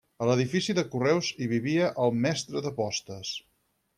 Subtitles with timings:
[0.21, 3.37] A l'edifici de correus hi vivia el mestre de postes.